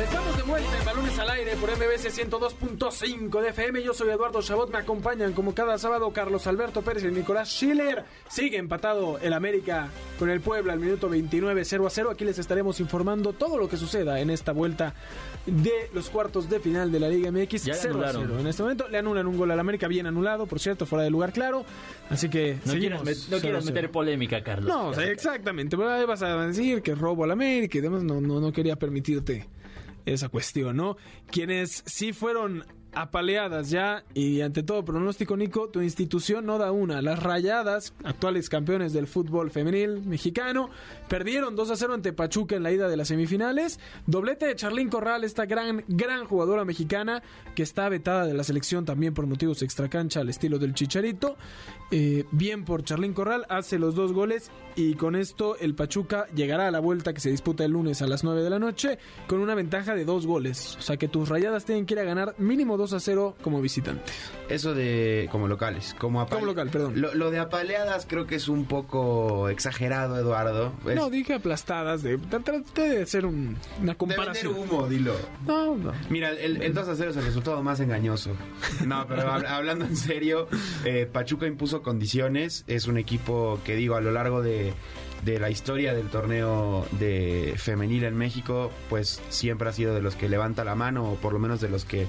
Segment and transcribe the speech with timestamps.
[0.00, 3.82] Estamos de vuelta en Balones al Aire por MBC 102.5 de FM.
[3.82, 4.70] Yo soy Eduardo Chabot.
[4.70, 8.04] Me acompañan como cada sábado Carlos Alberto Pérez y Nicolás Schiller.
[8.28, 9.88] Sigue empatado el América
[10.18, 12.10] con el Puebla al minuto 29, 0 a 0.
[12.12, 14.94] Aquí les estaremos informando todo lo que suceda en esta vuelta
[15.46, 17.64] de los cuartos de final de la Liga MX.
[17.64, 18.22] Ya le 0 a anularon.
[18.28, 18.40] 0.
[18.40, 21.10] En este momento le anulan un gol al América, bien anulado, por cierto, fuera de
[21.10, 21.64] lugar claro.
[22.08, 23.74] Así que No seguimos quieras, met- no 0 a quieras 0.
[23.74, 24.68] meter polémica, Carlos.
[24.68, 25.76] No, o sea, exactamente.
[25.76, 28.04] Pero ahí vas a decir que robo al América y demás.
[28.04, 29.48] No, no, no quería permitirte
[30.12, 30.96] esa cuestión, ¿no?
[31.30, 32.64] Quienes sí fueron
[33.00, 37.00] apaleadas ya y ante todo pronóstico, Nico, tu institución no da una.
[37.00, 40.68] Las rayadas, actuales campeones del fútbol femenil mexicano,
[41.08, 43.78] perdieron 2 a 0 ante Pachuca en la ida de las semifinales.
[44.06, 47.22] Doblete de Charlín Corral, esta gran, gran jugadora mexicana
[47.54, 51.36] que está vetada de la selección también por motivos extracancha al estilo del Chicharito.
[51.90, 56.68] Eh, bien por Charlín Corral, hace los dos goles y con esto el Pachuca llegará
[56.68, 59.40] a la vuelta que se disputa el lunes a las 9 de la noche con
[59.40, 60.76] una ventaja de dos goles.
[60.78, 63.60] O sea que tus rayadas tienen que ir a ganar mínimo 2 a 0 como
[63.60, 64.10] visitante.
[64.48, 67.00] Eso de como locales, como apale- Como local, perdón.
[67.00, 70.72] Lo, lo de apaleadas creo que es un poco exagerado, Eduardo.
[70.86, 74.54] Es No, dije aplastadas, de, traté de hacer un- una de vender comparación.
[74.56, 75.14] humo, dilo.
[75.46, 75.92] No, no.
[76.08, 78.30] Mira, el, el 2 a 0 es el resultado más engañoso.
[78.86, 80.48] No, pero hab- hablando en serio,
[80.84, 82.64] eh, Pachuca impuso condiciones.
[82.66, 84.72] Es un equipo que, digo, a lo largo de,
[85.26, 90.14] de la historia del torneo de femenil en México, pues siempre ha sido de los
[90.14, 92.06] que levanta la mano, o por lo menos de los que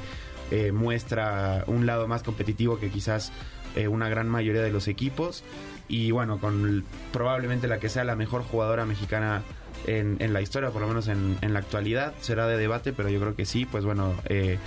[0.52, 3.32] eh, muestra un lado más competitivo que quizás
[3.76, 5.44] eh, una gran mayoría de los equipos.
[5.88, 9.42] Y bueno, con el- probablemente la que sea la mejor jugadora mexicana
[9.88, 13.10] en, en la historia, por lo menos en, en la actualidad, será de debate, pero
[13.10, 14.14] yo creo que sí, pues bueno.
[14.26, 14.58] eh,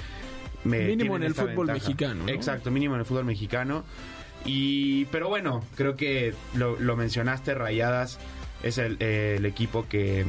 [0.64, 2.28] me- Mínimo en el fútbol mexicano, ¿no?
[2.32, 3.84] Exacto, mínimo en el fútbol mexicano.
[4.44, 8.18] Y, pero bueno, creo que lo, lo mencionaste, Rayadas
[8.64, 10.24] es el, el equipo que,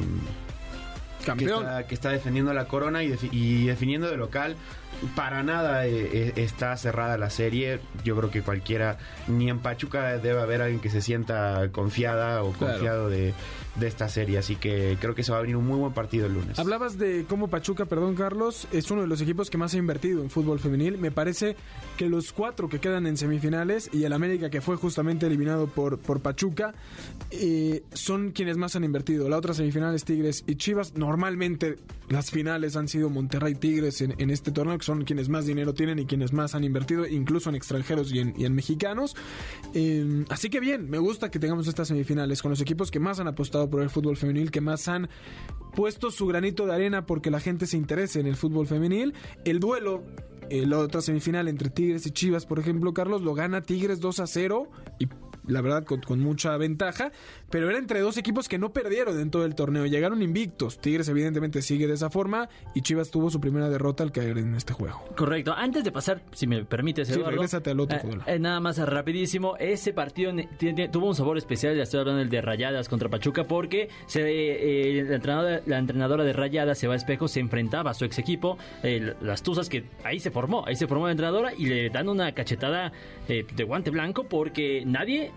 [1.24, 1.62] que Campeón.
[1.64, 4.56] está, que está defendiendo la corona y, defi- y definiendo de local.
[5.16, 7.80] Para nada eh, eh, está cerrada la serie.
[8.04, 8.96] Yo creo que cualquiera,
[9.26, 12.72] ni en Pachuca debe haber alguien que se sienta confiada o Claro.
[12.74, 13.34] confiado de,
[13.76, 14.38] de esta serie.
[14.38, 16.58] Así que creo que se va a venir un muy buen partido el lunes.
[16.58, 20.22] Hablabas de cómo Pachuca, perdón Carlos, es uno de los equipos que más ha invertido
[20.22, 20.98] en fútbol femenil.
[20.98, 21.56] Me parece
[21.96, 25.98] que los cuatro que quedan en semifinales y el América que fue justamente eliminado por,
[25.98, 26.74] por Pachuca
[27.30, 29.28] eh, son quienes más han invertido.
[29.28, 30.94] La otra semifinal es Tigres y Chivas.
[30.96, 35.74] Normalmente las finales han sido Monterrey Tigres en, este torneo, que son quienes más dinero
[35.74, 39.16] tienen y quienes más han invertido, incluso en extranjeros y en, y en mexicanos.
[39.72, 43.20] Eh, así que bien, me gusta que tengamos estas semifinales con los equipos que más
[43.20, 45.08] han apostado por el fútbol femenil, que más han
[45.74, 49.14] puesto su granito de arena porque la gente se interese en el fútbol femenil.
[49.44, 50.02] El duelo,
[50.50, 54.20] eh, la otra semifinal entre Tigres y Chivas, por ejemplo, Carlos, lo gana Tigres 2
[54.20, 55.08] a 0 y
[55.46, 57.12] la verdad con, con mucha ventaja,
[57.50, 60.78] pero era entre dos equipos que no perdieron en todo el torneo, llegaron invictos.
[60.78, 64.54] Tigres evidentemente sigue de esa forma y Chivas tuvo su primera derrota al caer en
[64.54, 65.04] este juego.
[65.16, 65.52] Correcto.
[65.52, 67.32] Antes de pasar, si me permites, Sí, Eduardo.
[67.32, 69.56] regrésate al otro eh, eh, nada más rapidísimo.
[69.58, 70.32] Ese partido
[70.90, 71.76] tuvo un sabor especial.
[71.76, 76.24] Ya estoy hablando del de Rayadas contra Pachuca porque se, eh, la, entrenadora, la entrenadora
[76.24, 80.18] de Rayadas, Seba Espejo, se enfrentaba a su ex equipo, eh, las Tuzas, que ahí
[80.20, 80.64] se formó.
[80.66, 82.92] Ahí se formó la entrenadora y le dan una cachetada
[83.28, 85.30] eh, de guante blanco porque nadie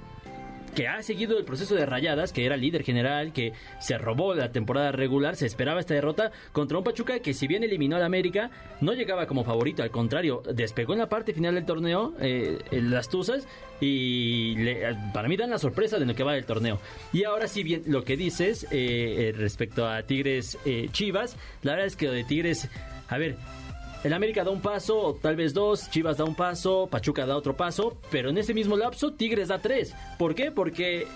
[0.77, 4.51] que ha seguido el proceso de Rayadas, que era líder general, que se robó la
[4.51, 8.51] temporada regular, se esperaba esta derrota contra un Pachuca que si bien eliminó al América,
[8.79, 13.09] no llegaba como favorito, al contrario, despegó en la parte final del torneo eh, las
[13.09, 13.47] Tuzas
[13.81, 14.55] y
[15.15, 16.79] para mí dan la sorpresa de lo que va del torneo.
[17.11, 21.71] Y ahora sí bien lo que dices eh, eh, respecto a Tigres eh, Chivas, la
[21.71, 22.69] verdad es que lo de Tigres,
[23.07, 23.35] a ver,
[24.07, 27.55] el América da un paso, tal vez dos, Chivas da un paso, Pachuca da otro
[27.55, 29.93] paso, pero en ese mismo lapso Tigres da tres.
[30.17, 30.51] ¿Por qué?
[30.51, 31.07] Porque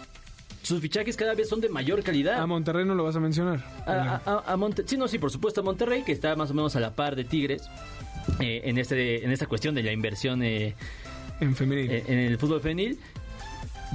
[0.61, 2.39] sus fichajes cada vez son de mayor calidad.
[2.39, 3.63] A Monterrey no lo vas a mencionar.
[3.87, 6.51] A, a- a- a Monte- sí, no, sí, por supuesto a Monterrey, que está más
[6.51, 7.63] o menos a la par de Tigres
[8.39, 10.75] eh, en, este, en esta cuestión de la inversión eh,
[11.39, 11.89] en femenil.
[11.91, 12.99] eh, en el fútbol femenil.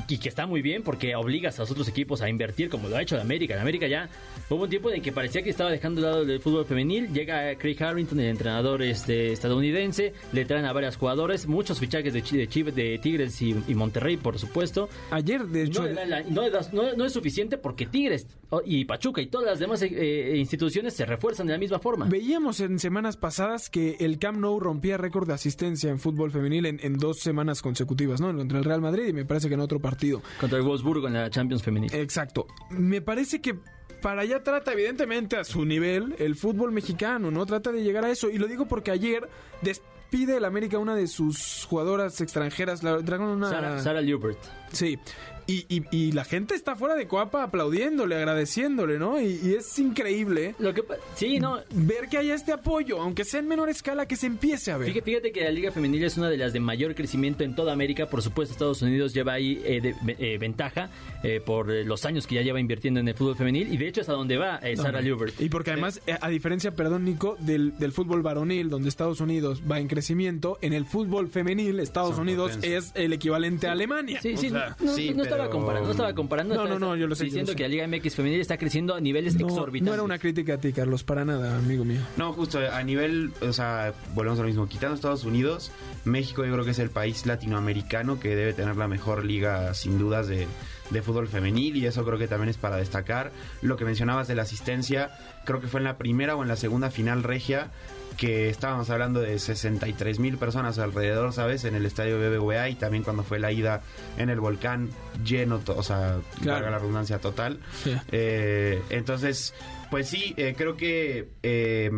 [0.08, 2.96] Y que está muy bien porque obligas a los otros equipos a invertir como lo
[2.96, 3.54] ha hecho el América.
[3.54, 4.08] El América ya
[4.50, 7.12] hubo un tiempo en que parecía que estaba dejando de lado el fútbol femenil.
[7.12, 10.12] Llega Craig Harrington, el entrenador este, estadounidense.
[10.32, 14.38] Le traen a varios jugadores, muchos fichajes de, de, de Tigres y, y Monterrey, por
[14.38, 14.88] supuesto.
[15.10, 18.26] Ayer, de hecho, No, la- no no- no es suficiente porque Tigres
[18.64, 22.06] y Pachuca y todas las demás eh, eh, instituciones se refuerzan de la misma forma.
[22.06, 26.66] Veíamos en semanas pasadas que el Camp Nou rompía récord de asistencia en fútbol femenil
[26.66, 28.34] en, en dos semanas consecutivas, ¿no?
[28.34, 30.22] Contra el Real Madrid y me parece que en otro partido.
[30.40, 31.92] Contra el Wolfsburgo en la Champions Femenil.
[31.94, 32.46] Exacto.
[32.70, 33.58] Me parece que
[34.00, 37.44] para allá trata, evidentemente, a su nivel, el fútbol mexicano, ¿no?
[37.46, 38.30] Trata de llegar a eso.
[38.30, 39.28] Y lo digo porque ayer
[39.62, 43.50] despide el América una de sus jugadoras extranjeras, la trajeron una...
[43.50, 44.38] Sara, Sara Liubert.
[44.70, 44.98] Sí.
[45.46, 49.20] Y, y- y la gente está fuera de Coapa aplaudiéndole, agradeciéndole, ¿no?
[49.20, 50.82] Y, y es increíble Lo que
[51.14, 54.72] sí, no, ver que haya este apoyo, aunque sea en menor escala, que se empiece
[54.72, 54.88] a ver.
[54.88, 57.72] Fíjate, fíjate que la Liga Femenil es una de las de mayor crecimiento en toda
[57.72, 58.06] América.
[58.08, 60.90] Por supuesto, Estados Unidos lleva ahí eh, de- eh, ventaja
[61.22, 63.72] eh, por los años que ya lleva invirtiendo en el fútbol femenil.
[63.72, 65.40] Y de hecho, es a donde va eh, Sara Liubert.
[65.40, 69.62] Y porque además, eh, a diferencia, perdón Nico, del, del fútbol varonil, donde Estados Unidos
[69.70, 74.20] va en crecimiento, en el fútbol femenil, Estados Son Unidos es el equivalente a Alemania.
[74.20, 76.54] Sí, O sí, sea, no, sí, no estaba pero- comparando, no estaba comparando.
[76.54, 77.56] No, estaba no, no, yo lo sé, yo Diciendo lo sé.
[77.56, 79.86] que la Liga MX femenil está creciendo a niveles no, exorbitantes.
[79.88, 82.00] no era una crítica a ti, Carlos, para nada, amigo mío.
[82.16, 84.66] No, justo a nivel, o sea, volvemos a lo mismo.
[84.68, 85.70] Quitando Estados Unidos,
[86.04, 89.98] México yo creo que es el país latinoamericano que debe tener la mejor liga, sin
[89.98, 90.46] dudas, de,
[90.90, 91.76] de fútbol femenil.
[91.76, 93.32] Y eso creo que también es para destacar.
[93.62, 95.10] Lo que mencionabas de la asistencia,
[95.44, 97.70] creo que fue en la primera o en la segunda final regia
[98.16, 101.64] que estábamos hablando de 63 mil personas alrededor, ¿sabes?
[101.64, 103.82] En el estadio BBVA y también cuando fue la ida
[104.16, 104.88] en el volcán
[105.22, 106.70] lleno, o sea, Claro.
[106.70, 107.60] la redundancia total.
[107.84, 107.94] Sí.
[108.12, 109.52] Eh, entonces,
[109.90, 111.90] pues sí, eh, creo que eh,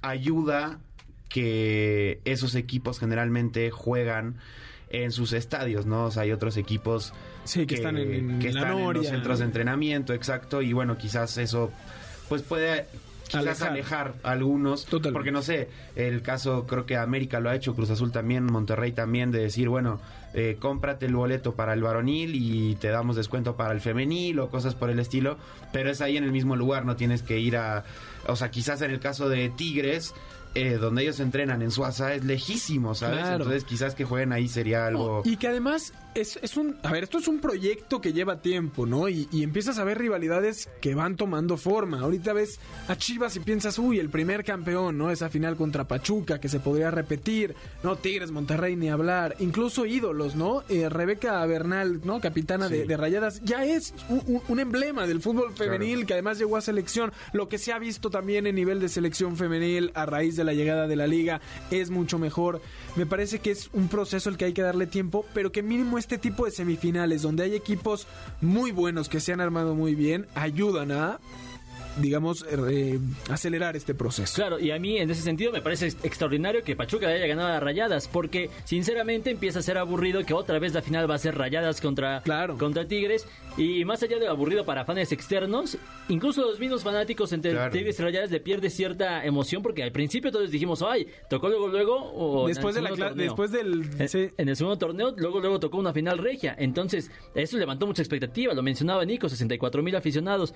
[0.00, 0.80] ayuda
[1.28, 4.36] que esos equipos generalmente juegan
[4.92, 6.04] en sus estadios, ¿no?
[6.04, 7.12] O sea, hay otros equipos
[7.44, 10.72] Sí, que, están en, en que la están en los centros de entrenamiento, exacto, y
[10.72, 11.72] bueno, quizás eso
[12.28, 12.86] pues puede
[13.26, 13.70] quizás Alejar.
[13.70, 15.12] alejar, a algunos, Totalmente.
[15.12, 18.92] porque no sé, el caso creo que América lo ha hecho, Cruz Azul también, Monterrey
[18.92, 20.00] también, de decir, bueno,
[20.34, 24.50] eh, cómprate el boleto para el varonil y te damos descuento para el femenil o
[24.50, 25.36] cosas por el estilo,
[25.72, 27.84] pero es ahí en el mismo lugar, no tienes que ir a,
[28.26, 30.14] o sea, quizás en el caso de Tigres,
[30.54, 33.20] eh, donde ellos entrenan en Suaza es lejísimo, ¿sabes?
[33.20, 33.36] Claro.
[33.36, 35.22] Entonces quizás que jueguen ahí sería algo...
[35.24, 36.76] Y que además es, es un...
[36.82, 39.08] A ver, esto es un proyecto que lleva tiempo, ¿no?
[39.08, 42.00] Y, y empiezas a ver rivalidades que van tomando forma.
[42.00, 45.10] Ahorita ves a Chivas y piensas, uy, el primer campeón, ¿no?
[45.10, 47.96] Esa final contra Pachuca que se podría repetir, ¿no?
[47.96, 49.36] Tigres, Monterrey, ni hablar.
[49.38, 50.62] Incluso ídolos, ¿no?
[50.68, 52.20] Eh, Rebeca Bernal, ¿no?
[52.20, 52.88] Capitana de, Sí.
[52.88, 56.60] de Rayadas, ya es un, un- un emblema del fútbol femenil que además llegó a
[56.60, 57.12] selección.
[57.32, 60.52] Lo que se ha visto también en nivel de selección femenil a raíz de la
[60.52, 62.60] llegada de la liga es mucho mejor.
[62.96, 65.98] Me parece que es un proceso el que hay que darle tiempo, pero que mínimo
[66.02, 68.08] este tipo de semifinales, donde hay equipos
[68.40, 71.20] muy buenos que se han armado muy bien, ayudan a,
[71.98, 72.98] digamos, eh,
[73.30, 74.34] acelerar este proceso.
[74.34, 77.48] Claro, y a mí en ese sentido me parece ex- extraordinario que Pachuca haya ganado
[77.48, 81.18] a Rayadas, porque sinceramente empieza a ser aburrido que otra vez la final va a
[81.18, 82.56] ser Rayadas contra, Claro.
[82.58, 85.76] contra Tigres, y más allá de lo aburrido para fans externos,
[86.08, 87.72] incluso los mismos fanáticos entre Claro.
[87.72, 91.68] Tigres y Rayadas le pierde cierta emoción, porque al principio todos dijimos, ay, tocó luego
[91.68, 93.26] luego, o en Después, el de la segundo cla- torneo".
[93.26, 94.00] después del...
[94.00, 94.30] En, sí.
[94.36, 96.54] en el segundo torneo, luego luego tocó una final regia.
[96.58, 98.54] Entonces, eso levantó mucha expectativa.
[98.54, 100.54] Lo mencionaba Nico, 64 mil aficionados.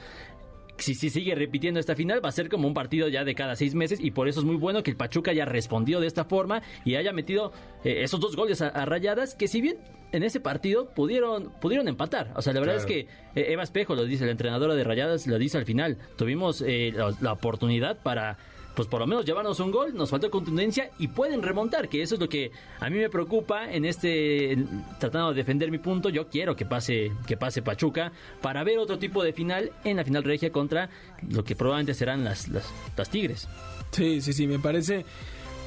[0.79, 3.57] Si, si sigue repitiendo esta final, va a ser como un partido ya de cada
[3.57, 3.99] seis meses.
[4.01, 6.97] Y por eso es muy bueno que el Pachuca haya respondido de esta forma y
[6.97, 7.53] haya metido
[7.85, 9.35] eh, esos dos goles a, a rayadas.
[9.35, 9.79] Que si bien
[10.13, 12.33] en ese partido pudieron, pudieron empatar.
[12.37, 12.89] O sea, la verdad Claro.
[12.91, 15.97] es que eh, Eva Espejo lo dice, la entrenadora de rayadas lo dice al final.
[16.17, 18.37] Tuvimos eh, la, la oportunidad para
[18.77, 22.15] pues por lo menos llevarnos un gol, nos faltó contundencia y pueden remontar, que eso
[22.15, 24.59] es lo que a mí me preocupa en este
[25.01, 28.13] tratando de defender mi punto, yo quiero que pase que pase Pachuca
[28.43, 30.91] para ver otro tipo de final en la final regia contra
[31.27, 33.49] lo que probablemente serán las las, las Tigres.
[33.93, 35.07] Sí, sí, sí, me parece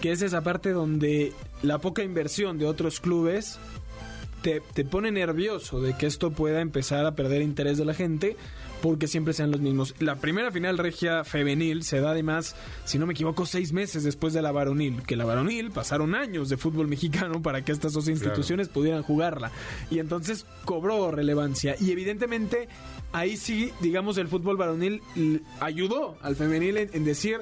[0.02, 1.34] que es esa parte donde
[1.64, 3.60] la poca inversión de otros clubes
[4.44, 8.38] te, te pone nervioso de que esto pueda empezar a perder interés de la gente
[8.82, 9.96] porque siempre sean los mismos.
[10.00, 12.56] La primera final regia femenil se da además,
[12.86, 15.04] si no me equivoco, seis meses después de la varonil.
[15.04, 19.52] Que la varonil pasaron años de fútbol mexicano para que estas dos instituciones pudieran jugarla.
[19.90, 21.76] Y entonces cobró relevancia.
[21.80, 22.68] Y evidentemente
[23.12, 25.02] ahí sí, digamos, el fútbol varonil
[25.60, 27.42] ayudó al femenil en, en decir...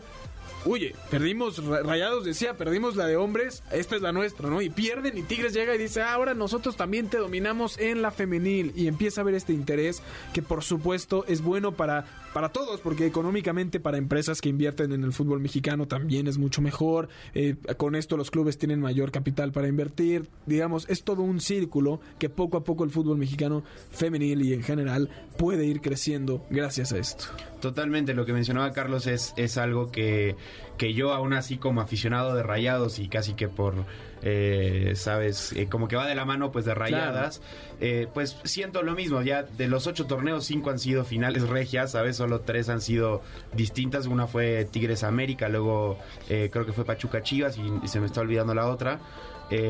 [0.65, 4.61] Oye, perdimos, Ra- Rayados decía, perdimos la de hombres, esta es la nuestra, ¿no?
[4.61, 8.11] Y pierden y Tigres llega y dice, "Ah, ahora nosotros también te dominamos en la
[8.11, 8.73] femenil.
[8.75, 10.01] Y empieza a ver este interés
[10.33, 15.03] que por supuesto es bueno para, para todos, porque económicamente para empresas que invierten en
[15.03, 17.07] el fútbol mexicano también es mucho mejor.
[17.33, 20.27] Eh, con esto los clubes tienen mayor capital para invertir.
[20.47, 24.63] Digamos, es todo un círculo que poco a poco el fútbol mexicano femenil y en
[24.63, 27.25] general puede ir creciendo gracias a esto.
[27.61, 30.35] Totalmente, lo que mencionaba Carlos es, es algo que,
[30.77, 33.73] que yo aún así como aficionado de rayados y casi que por,
[34.21, 37.41] eh, sabes, eh, como que va de la mano pues de rayadas,
[37.81, 41.91] eh, pues siento lo mismo, ya de los ocho torneos, cinco han sido finales regias,
[41.91, 43.21] sabes, solo tres han sido
[43.53, 45.97] distintas, una fue Tigres América, luego
[46.29, 48.99] eh, creo que fue Pachuca Chivas y, y se me está olvidando la otra,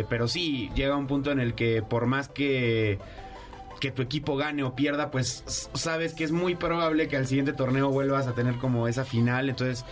[0.10, 2.98] pero sí, llega un punto en el que por más que
[3.80, 7.54] que tu equipo gane o pierda, pues sabes que es muy probable que al siguiente
[7.54, 9.50] torneo vuelvas a tener como esa final.
[9.50, 9.86] Entonces,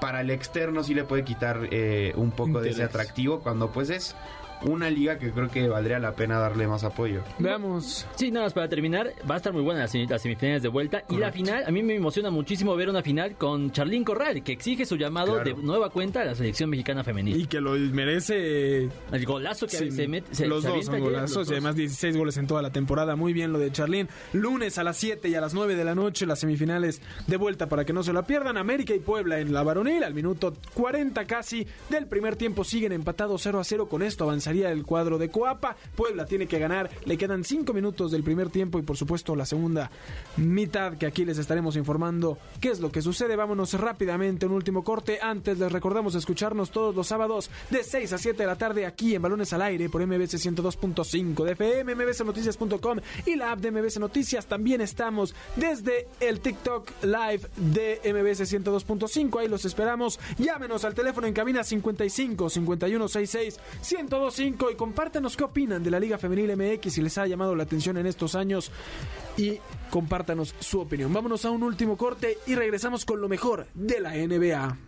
[0.00, 3.90] para el externo sí le puede quitar eh, un poco de ese atractivo cuando pues
[3.90, 4.14] es
[4.62, 7.22] una liga que creo que valdría la pena darle más apoyo.
[7.38, 8.06] Veamos.
[8.16, 11.04] Sí, nada más para terminar, va a estar muy buena las, semifinales de vuelta.
[11.08, 14.52] Y la final, a mí me emociona muchísimo ver una final con Charlín Corral, que
[14.52, 17.40] exige su llamado de nueva cuenta a la selección mexicana femenil.
[17.40, 18.88] Y que lo merece.
[19.12, 20.46] El golazo que se mete.
[20.46, 23.16] los dos son golazos y además 16 goles en toda la temporada.
[23.16, 24.08] Muy bien lo de Charlín.
[24.32, 27.68] Lunes a las 7 y a las 9 de la noche, las semifinales de vuelta
[27.68, 28.56] para que no se la pierdan.
[28.56, 30.04] América y Puebla en la varonil.
[30.04, 33.88] Al minuto 40 casi del primer tiempo siguen empatados 0 a 0.
[33.88, 35.76] Con esto avanza el cuadro de Coapa.
[35.94, 36.90] Puebla tiene que ganar.
[37.04, 39.90] Le quedan cinco minutos del primer tiempo y por supuesto la segunda
[40.36, 43.36] mitad que aquí les estaremos informando qué es lo que sucede.
[43.36, 45.18] Vámonos rápidamente un último corte.
[45.20, 49.14] Antes les recordamos escucharnos todos los sábados de 6 a 7 de la tarde aquí
[49.14, 53.98] en Balones al Aire por MBC 102.5 de FM, mbcnoticias.com y la app de MBC
[53.98, 54.46] Noticias.
[54.46, 59.40] También estamos desde el TikTok Live de MBC 102.5.
[59.40, 60.18] Ahí los esperamos.
[60.38, 63.58] Llámenos al teléfono en cabina 55 51 66
[64.38, 67.64] 1025 y compártanos qué opinan de la Liga Femenil MX si les ha llamado la
[67.64, 68.70] atención en estos años
[69.36, 69.58] y
[69.90, 71.12] compártanos su opinión.
[71.12, 74.78] Vámonos a un último corte y regresamos con lo mejor de la NBA.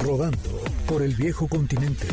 [0.00, 2.06] Rodando por el viejo continente.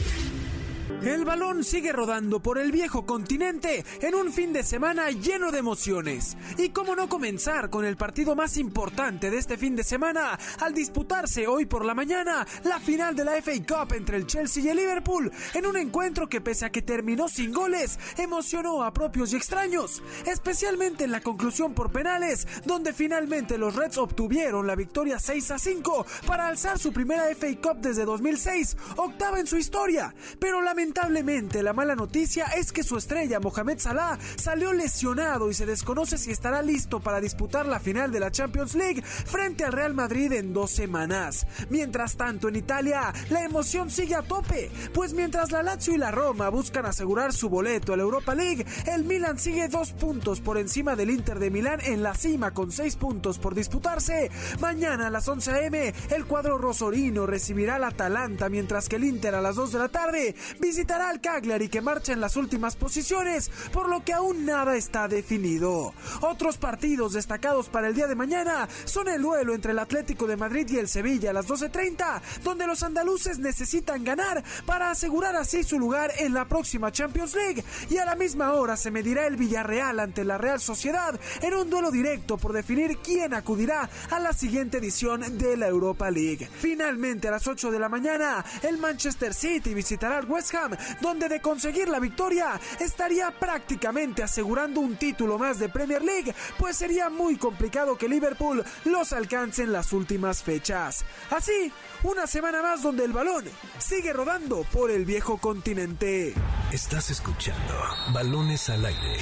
[1.03, 5.59] El balón sigue rodando por el viejo continente en un fin de semana lleno de
[5.59, 6.35] emociones.
[6.57, 10.73] Y cómo no comenzar con el partido más importante de este fin de semana al
[10.73, 14.67] disputarse hoy por la mañana la final de la FA Cup entre el Chelsea y
[14.67, 19.31] el Liverpool en un encuentro que pese a que terminó sin goles emocionó a propios
[19.31, 25.17] y extraños, especialmente en la conclusión por penales donde finalmente los Reds obtuvieron la victoria
[25.17, 30.13] 6 a 5 para alzar su primera FA Cup desde 2006, octava en su historia,
[30.39, 35.53] pero lamentablemente Lamentablemente, la mala noticia es que su estrella, Mohamed Salah, salió lesionado y
[35.53, 39.73] se desconoce si estará listo para disputar la final de la Champions League frente al
[39.73, 41.45] Real Madrid en dos semanas.
[41.69, 46.09] Mientras tanto, en Italia, la emoción sigue a tope, pues mientras la Lazio y la
[46.09, 50.57] Roma buscan asegurar su boleto a la Europa League, el Milan sigue dos puntos por
[50.57, 54.31] encima del Inter de Milán en la cima con seis puntos por disputarse.
[54.59, 59.35] Mañana a las 11 a.m., el cuadro rosorino recibirá al Atalanta, mientras que el Inter
[59.35, 60.35] a las 2 de la tarde
[60.79, 65.09] visitará al Cagliari que marcha en las últimas posiciones, por lo que aún nada está
[65.09, 65.93] definido.
[66.21, 70.37] Otros partidos destacados para el día de mañana son el duelo entre el Atlético de
[70.37, 75.65] Madrid y el Sevilla a las 12.30, donde los andaluces necesitan ganar para asegurar así
[75.65, 79.35] su lugar en la próxima Champions League, y a la misma hora se medirá el
[79.35, 84.31] Villarreal ante la Real Sociedad en un duelo directo por definir quién acudirá a la
[84.31, 86.49] siguiente edición de la Europa League.
[86.57, 90.68] Finalmente a las 8 de la mañana, el Manchester City visitará al West Ham
[91.01, 96.77] donde de conseguir la victoria estaría prácticamente asegurando un título más de Premier League, pues
[96.77, 101.05] sería muy complicado que Liverpool los alcance en las últimas fechas.
[101.29, 101.71] Así,
[102.03, 103.45] una semana más donde el balón
[103.77, 106.33] sigue rodando por el viejo continente.
[106.71, 107.73] Estás escuchando
[108.13, 109.17] Balones al aire.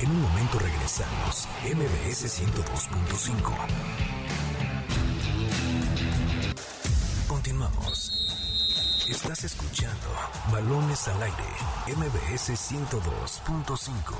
[0.00, 4.15] En un momento regresamos, MBS 102.5.
[9.44, 10.08] Escuchando
[10.50, 11.36] Balones al aire,
[11.88, 14.14] MBS 102.5.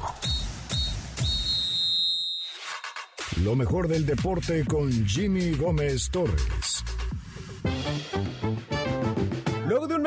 [3.42, 6.75] Lo mejor del deporte con Jimmy Gómez Torres.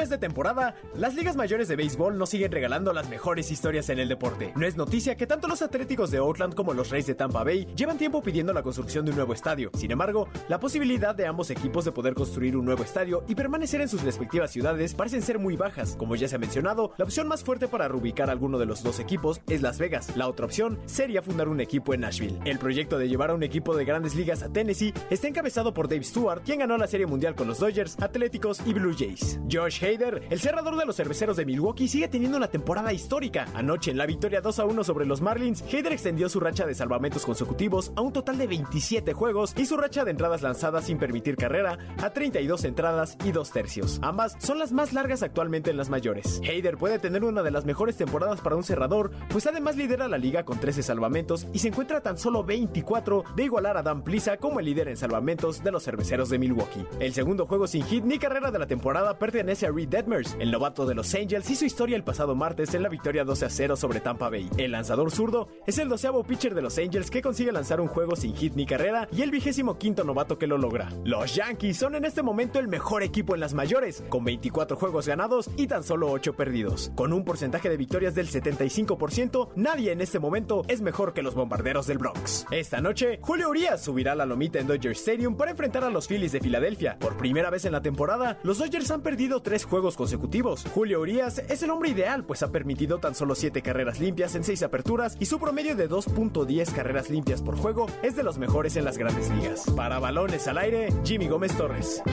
[0.09, 4.09] De temporada, las ligas mayores de béisbol nos siguen regalando las mejores historias en el
[4.09, 4.51] deporte.
[4.55, 7.67] No es noticia que tanto los Atléticos de Oakland como los Reyes de Tampa Bay
[7.75, 9.69] llevan tiempo pidiendo la construcción de un nuevo estadio.
[9.75, 13.81] Sin embargo, la posibilidad de ambos equipos de poder construir un nuevo estadio y permanecer
[13.81, 15.95] en sus respectivas ciudades parecen ser muy bajas.
[15.95, 18.99] Como ya se ha mencionado, la opción más fuerte para reubicar alguno de los dos
[18.99, 20.17] equipos es Las Vegas.
[20.17, 22.39] La otra opción sería fundar un equipo en Nashville.
[22.45, 25.87] El proyecto de llevar a un equipo de grandes ligas a Tennessee está encabezado por
[25.87, 29.39] Dave Stewart, quien ganó la Serie Mundial con los Dodgers, Atléticos y Blue Jays.
[29.51, 33.47] Josh El cerrador de los cerveceros de Milwaukee, sigue teniendo una temporada histórica.
[33.53, 36.73] Anoche, en la victoria 2 a 1 sobre los Marlins, Hader extendió su racha de
[36.73, 40.99] salvamentos consecutivos a un total de 27 juegos y su racha de entradas lanzadas sin
[40.99, 43.99] permitir carrera a 32 entradas y 2 tercios.
[44.01, 46.41] Ambas son las más largas actualmente en las mayores.
[46.45, 50.17] Hader puede tener una de las mejores temporadas para un cerrador, pues además lidera la
[50.17, 54.37] liga con 13 salvamentos y se encuentra tan solo 24 de igualar a Dan Plisa
[54.37, 56.85] como el líder en salvamentos de los cerveceros de Milwaukee.
[57.01, 60.35] El segundo juego sin hit ni carrera de la temporada pertenece a Reed Detmers.
[60.41, 63.49] El novato de los Angels hizo historia el pasado martes en la victoria 12 a
[63.49, 64.49] 0 sobre Tampa Bay.
[64.57, 68.17] El lanzador zurdo es el doceavo pitcher de los Angels que consigue lanzar un juego
[68.17, 70.89] sin hit ni carrera y el vigésimo quinto novato que lo logra.
[71.05, 75.07] Los Yankees son en este momento el mejor equipo en las mayores, con 24 juegos
[75.07, 76.91] ganados y tan solo 8 perdidos.
[76.95, 81.35] Con un porcentaje de victorias del 75%, nadie en este momento es mejor que los
[81.35, 82.45] bombarderos del Bronx.
[82.51, 86.33] Esta noche, Julio Urias subirá la lomita en Dodger Stadium para enfrentar a los Phillies
[86.33, 86.97] de Filadelfia.
[86.99, 90.65] Por primera vez en la temporada, los Dodgers han perdido tres juegos consecutivos.
[90.73, 94.43] Julio Urias es el hombre ideal, pues ha permitido tan solo 7 carreras limpias en
[94.43, 98.75] 6 aperturas y su promedio de 2.10 carreras limpias por juego es de los mejores
[98.75, 99.65] en las grandes ligas.
[99.75, 102.03] Para balones al aire, Jimmy Gómez Torres.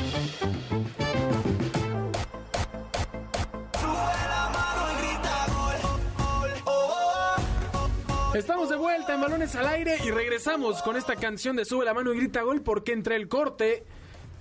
[8.37, 11.95] Estamos de vuelta en Balones al Aire y regresamos con esta canción de Sube la
[11.95, 13.87] mano y grita gol porque entre el corte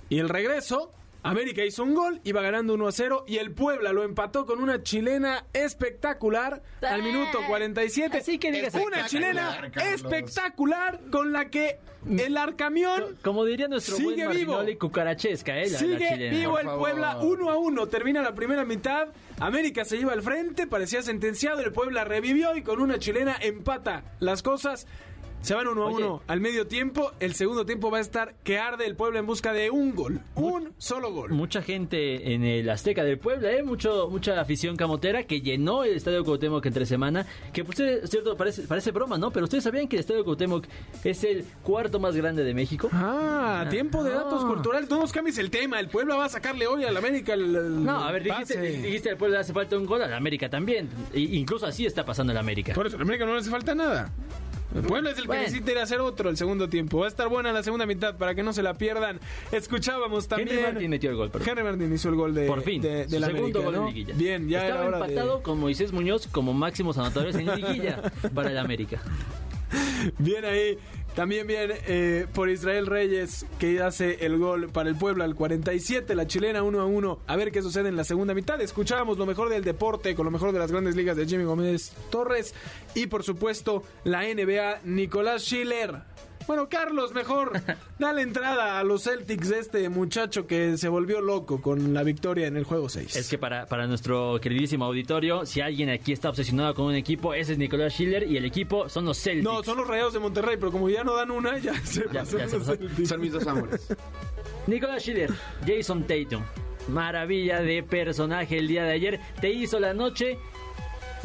[0.09, 0.91] y el regreso,
[1.27, 4.61] América hizo un gol, iba ganando 1 a 0 y el Puebla lo empató con
[4.61, 8.17] una chilena espectacular al minuto 47.
[8.17, 9.93] Así que digas- una chilena Espectacular, Carlos.
[10.13, 11.79] espectacular con la que
[12.19, 14.51] el Arcamión Como diría nuestro Sigue buen vivo.
[14.53, 15.69] Martinoli, cucarachesca, ¿eh?
[15.71, 16.67] La, Sigue vivo el.
[16.67, 17.87] Puebla 1 a 1.
[17.87, 19.07] Termina la primera mitad.
[19.39, 20.67] América se lleva al frente.
[20.67, 21.61] Parecía sentenciado.
[21.61, 24.85] El Puebla revivió y con una chilena empata las cosas.
[25.41, 25.91] Se van 1 a.
[25.91, 27.11] 1 al medio tiempo.
[27.19, 30.19] El segundo tiempo va a estar que arde el Puebla en busca de un gol.
[30.33, 31.29] Un solo gol.
[31.31, 33.61] Mucha gente en el Azteca del Puebla, ¿eh?
[33.61, 37.27] Mucho, mucha afición camotera que llenó el Estadio Cuauhtémoc entre semana.
[37.53, 39.29] Que pues, es cierto, parece, parece broma, ¿no?
[39.29, 40.65] Pero ustedes sabían que el Estadio Cuauhtémoc
[41.03, 42.89] es el cuarto más grande de México.
[42.91, 44.47] Ah, tiempo de datos Ah.
[44.47, 44.89] culturales.
[44.89, 45.79] No nos cambies el tema.
[45.79, 49.11] El Puebla va a sacarle hoy al América el, el No, a ver, dijiste, dijiste
[49.11, 50.89] al Puebla le hace falta un gol, al América también.
[51.13, 52.73] I- incluso así está pasando el América.
[52.73, 54.11] Por eso, al América no le hace falta nada.
[54.87, 56.99] Puebla es el que necesita ir a hacer otro el segundo tiempo.
[56.99, 59.19] Va a estar buena la segunda mitad para que no se la pierdan.
[59.51, 60.49] Escuchábamos también.
[60.49, 61.49] Henry Martin metió el gol, perdón.
[61.49, 63.73] Henry Martin hizo el gol de, Por fin, de, de su la segundo América, gol
[63.75, 63.81] ¿no?
[63.87, 64.13] en liguilla.
[64.17, 65.43] Bien, ya Estaba era hora empatado de...
[65.43, 68.01] con Moisés Muñoz como máximos anotadores en liguilla
[68.33, 69.01] para el América.
[70.17, 70.77] Bien ahí.
[71.15, 76.13] También bien eh, por Israel Reyes que hace el gol para el Puebla al 47,
[76.13, 77.19] la chilena 1 a 1.
[77.25, 78.59] A ver qué sucede en la segunda mitad.
[78.59, 81.93] Escuchábamos lo mejor del deporte con lo mejor de las grandes ligas de Jimmy Gómez
[82.09, 82.53] Torres
[82.95, 86.14] y por supuesto la NBA Nicolás Schiller.
[86.47, 87.53] Bueno, Carlos, mejor
[87.99, 92.45] dale entrada a los Celtics de este muchacho que se volvió loco con la victoria
[92.47, 93.15] en el juego 6.
[93.15, 97.33] Es que para, para nuestro queridísimo auditorio, si alguien aquí está obsesionado con un equipo,
[97.33, 99.43] ese es Nicolás Schiller y el equipo son los Celtics.
[99.43, 102.19] No, son los Rayados de Monterrey, pero como ya no dan una, ya se Ya-
[102.21, 102.77] pasó ya se los pasó.
[102.79, 103.09] Celtics.
[103.09, 103.87] Son mis dos amores.
[104.67, 105.31] Nicolás Schiller,
[105.65, 106.43] Jason Tatum.
[106.89, 109.19] Maravilla de personaje el día de ayer.
[109.41, 110.37] Te hizo la noche.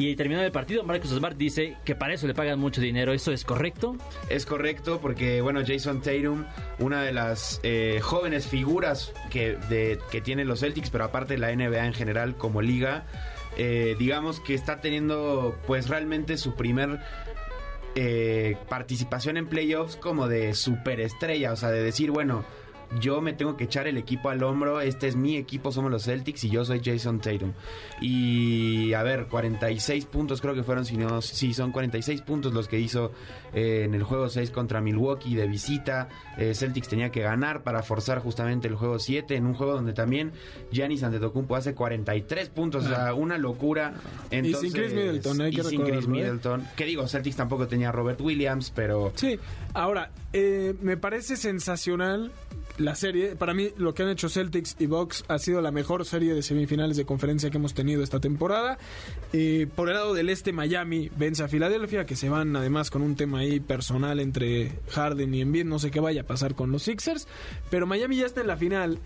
[0.01, 3.13] Y terminado el partido, Marcus Smart dice que para eso le pagan mucho dinero.
[3.13, 3.95] ¿Eso es correcto?
[4.29, 6.43] Es correcto porque, bueno, Jason Tatum,
[6.79, 11.55] una de las eh, jóvenes figuras que, de, que tienen los Celtics, pero aparte la
[11.55, 13.05] NBA en general como liga,
[13.57, 16.99] eh, digamos que está teniendo pues realmente su primer
[17.93, 22.43] eh, participación en playoffs como de superestrella, o sea, de decir, bueno,
[22.99, 26.03] yo me tengo que echar el equipo al hombro, este es mi equipo, somos los
[26.03, 27.53] Celtics y yo soy Jason Tatum.
[28.01, 32.67] Y a ver, 46 puntos creo que fueron, si no, sí, son 46 puntos los
[32.67, 33.11] que hizo
[33.53, 36.09] eh, en el juego 6 contra Milwaukee de visita.
[36.37, 39.93] Eh, Celtics tenía que ganar para forzar justamente el juego 7 en un juego donde
[39.93, 40.31] también
[40.71, 43.93] Giannis Antetokounmpo hace 43 puntos, o sea, una locura.
[44.29, 46.09] Entonces, Chris Middleton, hay que y sin Chris ¿eh?
[46.09, 46.67] Middleton.
[46.75, 49.39] Que digo, Celtics tampoco tenía a Robert Williams, pero Sí,
[49.73, 52.31] ahora, eh, me parece sensacional
[52.77, 53.35] la serie.
[53.35, 56.41] Para mí, lo que han hecho Celtics y Bucks ha sido la mejor serie de
[56.41, 58.77] semifinales de conferencia que hemos tenido esta temporada.
[59.75, 63.15] Por el lado del este, Miami vence a Filadelfia, que se van además con un
[63.15, 65.65] tema ahí personal entre Harden y Embiid.
[65.65, 67.27] No sé qué vaya a pasar con los Sixers,
[67.69, 68.99] pero Miami ya está en la final.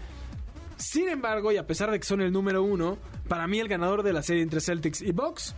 [0.78, 2.98] Sin embargo, y a pesar de que son el número uno,
[3.28, 5.56] para mí el ganador de la serie entre Celtics y Bucks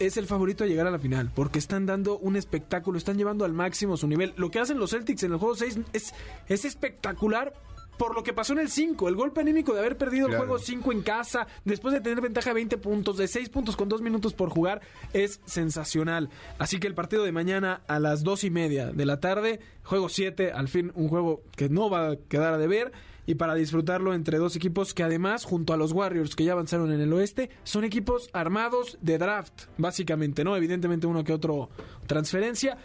[0.00, 3.44] es el favorito a llegar a la final, porque están dando un espectáculo, están llevando
[3.44, 4.32] al máximo su nivel.
[4.36, 6.14] Lo que hacen los Celtics en el juego 6 es,
[6.48, 7.52] es espectacular
[7.98, 10.44] por lo que pasó en el 5, el golpe anímico de haber perdido Claro.
[10.44, 13.76] el juego 5 en casa, después de tener ventaja de 20 puntos, de 6 puntos
[13.76, 14.80] con 2 minutos por jugar,
[15.12, 16.30] es sensacional.
[16.58, 20.08] Así que el partido de mañana a las 2 y media de la tarde, juego
[20.08, 22.90] 7, al fin un juego que no va a quedar a deber
[23.30, 26.90] y para disfrutarlo entre dos equipos que además, junto a los Warriors que ya avanzaron
[26.90, 30.56] en el oeste, son equipos armados de draft, básicamente, ¿no?
[30.56, 31.68] Evidentemente uno que otro
[32.08, 32.76] transferencia,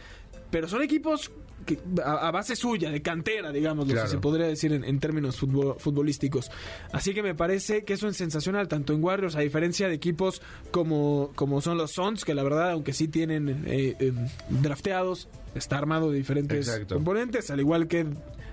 [0.52, 1.32] pero son equipos
[1.66, 4.06] que, a, a base suya, de cantera, digamos, Claro.
[4.08, 6.52] si se podría decir en, en términos futbol- futbolísticos.
[6.92, 10.44] Así que me parece que eso es sensacional, tanto en Warriors, a diferencia de equipos
[10.70, 14.14] como, como son los Suns, que la verdad, aunque sí tienen eh, eh,
[14.62, 16.96] drafteados, está armado de diferentes Exacto.
[16.96, 18.06] componentes, al igual que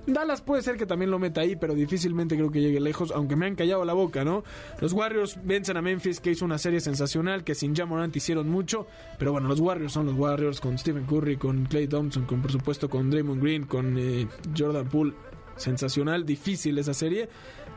[0.06, 3.36] Dallas puede ser que también lo meta ahí, pero difícilmente creo que llegue lejos, aunque
[3.36, 4.42] me han callado la boca, ¿no?
[4.80, 8.86] Los Warriors vencen a Memphis, que hizo una serie sensacional, que sin Jamorant hicieron mucho,
[9.18, 12.50] pero bueno, los Warriors son los Warriors, con Stephen Curry, con Clay Thompson, con por
[12.50, 15.14] supuesto con Draymond Green, con eh, Jordan Poole,
[15.56, 17.28] sensacional, difícil esa serie.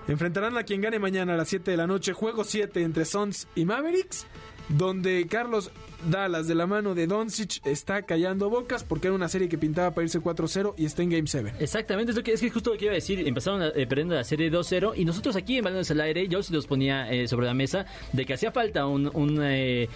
[0.08, 3.48] Enfrentarán a quien gane mañana a las 7 de la noche, juego 7 entre Suns
[3.56, 4.28] y Mavericks
[4.70, 5.72] donde Carlos
[6.10, 9.92] Dallas de la mano de Doncic está callando bocas porque era una serie que pintaba
[9.92, 11.54] para irse 4-0 y está en Game 7.
[11.60, 13.28] Exactamente, es, lo que, es que justo lo que iba a decir.
[13.28, 16.44] Empezaron a, eh, perdiendo la serie 2-0 y nosotros aquí en Balones al Aire, yo
[16.44, 19.10] sí los ponía eh, sobre la mesa de que hacía falta un...
[19.14, 19.88] un eh,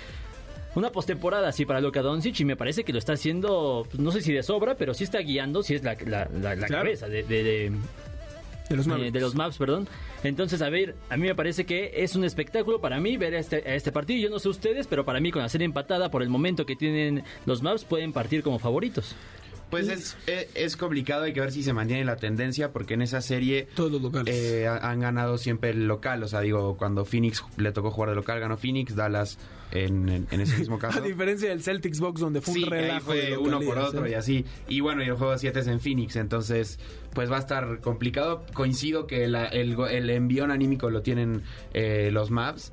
[0.76, 4.12] una postemporada así para Luka Doncic y me parece que lo está haciendo, pues, no
[4.12, 6.84] sé si de sobra, pero sí está guiando, sí es la, la, la, la Claro.
[6.84, 7.72] cabeza de, de- de-
[8.70, 9.14] De los eh, Mavericks.
[9.14, 9.88] de los Maps, perdón.
[10.24, 13.76] Entonces, a ver, a mí me parece que es un espectáculo para mí ver este,
[13.76, 14.20] este partido.
[14.20, 16.76] Yo no sé ustedes, pero para mí con la serie empatada por el momento que
[16.76, 19.16] tienen los Maps pueden partir como favoritos.
[19.70, 23.02] Pues es, es, es complicado, hay que ver si se mantiene la tendencia, porque en
[23.04, 24.34] esa serie Todos los locales.
[24.36, 26.24] eh, ha- han ganado siempre el local.
[26.24, 29.38] O sea, digo, cuando Phoenix le tocó jugar de local, ganó Phoenix, Dallas
[29.72, 30.98] en, en- en ese mismo caso.
[31.00, 33.66] a diferencia del Celtics Box donde fue Sí, un ahí relajo de fue uno por
[33.78, 34.12] localías, otro ¿eh?
[34.12, 34.46] y así.
[34.68, 36.80] Y bueno, y el juego 7 es en Phoenix, entonces
[37.14, 38.46] pues va a estar complicado.
[38.54, 42.72] Coincido que la- el, el envión anímico lo tienen eh, los Maps,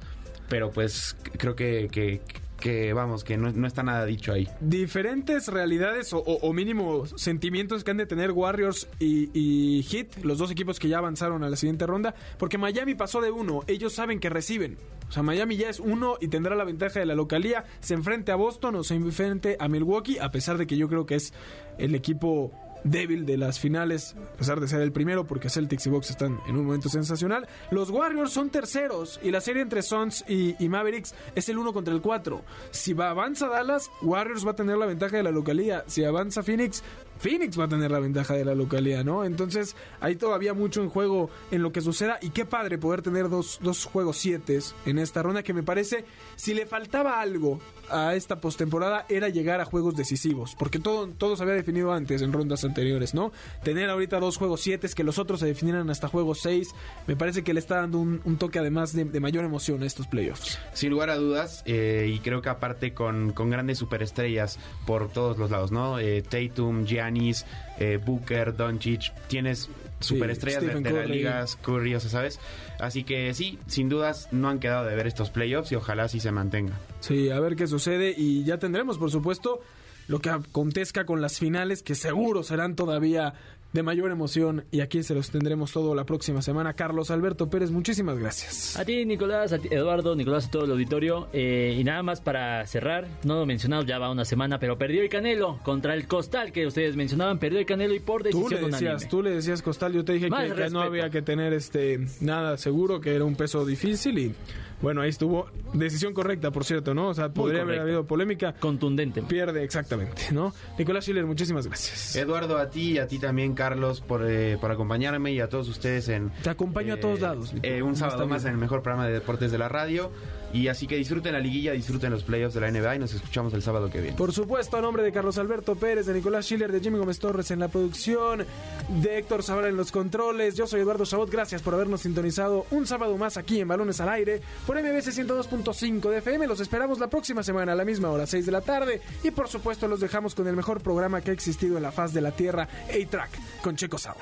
[0.49, 2.23] pero pues creo que, que,
[2.61, 4.49] que, vamos, que no, no está nada dicho ahí.
[4.61, 10.39] diferentes realidades o, o- mínimo sentimientos que han de tener Warriors y, y Heat, los
[10.39, 13.93] dos equipos que ya avanzaron a la siguiente ronda, porque Miami pasó de uno, ellos
[13.93, 14.79] saben que reciben.
[15.09, 18.33] O sea, Miami ya es uno y tendrá la ventaja de la localía, se enfrente
[18.33, 21.33] a Boston o se enfrente a Milwaukee, a pesar de que yo creo que es
[21.79, 22.53] el equipo
[22.91, 26.39] débil de las finales, a pesar de ser el primero, porque Celtics y Bucks están
[26.47, 27.47] en un momento sensacional.
[27.71, 31.95] Los Warriors son terceros y la serie entre Suns y, Mavericks es el 1 contra
[31.95, 32.43] el 4.
[32.71, 35.85] Si va, avanza Dallas, Warriors va a tener la ventaja de la localía.
[35.87, 36.83] Si avanza Phoenix,
[37.19, 39.25] Phoenix va a tener la ventaja de la localía, ¿no?
[39.25, 43.29] Entonces hay todavía mucho en juego en lo que suceda y qué padre poder tener
[43.29, 44.47] dos, dos juegos 7
[44.87, 46.05] en esta ronda que me parece,
[46.37, 51.37] si le faltaba algo a esta postemporada era llegar a juegos decisivos, porque todo, todo
[51.37, 53.33] se había definido antes en rondas anteriores, ¿no?
[53.63, 56.75] Tener ahorita dos juegos 7 que los otros se definieran hasta juegos 6,
[57.07, 60.59] me parece que le está dando un, toque además de, mayor emoción a estos playoffs.
[60.75, 65.39] Sin lugar a dudas, eh, y creo que aparte con, con grandes superestrellas por todos
[65.39, 65.99] los lados, ¿no?
[65.99, 67.47] Eh, Tatum, Giannis,
[67.79, 69.69] eh, Booker, Doncic, tienes
[70.01, 72.39] superestrellas de, de las ligas, Curry, o sea, ¿sabes?
[72.79, 76.21] Así que sí, sin dudas no han quedado de ver estos playoffs y ojalá sí
[76.21, 76.75] se mantenga.
[77.01, 79.61] Sí, a ver qué sucede y ya tendremos, por supuesto,
[80.09, 83.35] lo que acontezca con las finales, que seguro serán todavía
[83.77, 86.73] de mayor emoción y aquí se los tendremos todo la próxima semana.
[86.73, 88.77] Carlos Alberto Pérez, muchísimas gracias.
[88.79, 91.29] A ti, Nicolás, a ti, Eduardo, Nicolás, a todo el auditorio.
[91.33, 95.03] Eh, y nada más para cerrar, no lo mencionado, ya va una semana, pero perdió
[95.03, 98.51] el Canelo contra el Costal, que ustedes mencionaban, perdió el Canelo y por Tú decisión
[98.63, 99.11] le decías, unánime.
[99.11, 102.57] tú le decías Costal, yo te dije que, que no había que tener este nada
[102.57, 104.35] seguro, que era un peso difícil y
[104.83, 107.09] bueno, ahí estuvo decisión correcta, por cierto, ¿no?
[107.09, 108.55] O sea, podría haber habido polémica.
[108.55, 109.23] Contundente.
[109.23, 110.53] Pierde exactamente, ¿no?
[110.79, 112.17] Nicolás Schiller, muchísimas gracias.
[112.17, 115.69] Eduardo, a ti y a ti también, Carlos, por, eh, por acompañarme y a todos
[115.69, 116.31] ustedes en...
[116.43, 117.67] Te acompaño a todos lados, Nico.
[117.67, 120.11] eh, un sábado más en el mejor programa de deportes de la radio.
[120.57, 123.53] Y así que disfruten la liguilla, disfruten los playoffs de la NBA y nos escuchamos
[123.53, 124.17] el sábado que viene.
[124.17, 127.51] Por supuesto, a nombre de Carlos Alberto Pérez, de Nicolás Schiller, de Jimmy Gómez Torres
[127.51, 128.47] en la producción,
[128.89, 132.87] de Héctor Zavala en los controles, yo soy Eduardo Chabot, gracias por habernos sintonizado un
[132.87, 136.47] sábado más aquí en Balones al Aire por MBC 102.5 de FM.
[136.47, 139.03] Los esperamos la próxima semana a la misma hora, 6 de la tarde.
[139.23, 142.15] Y por supuesto, los dejamos con el mejor programa que ha existido en la faz
[142.15, 144.17] de la Tierra, A-Track, con Checo Sound.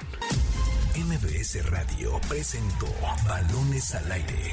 [0.97, 2.87] MBS Radio presentó
[3.25, 4.53] Balones al Aire.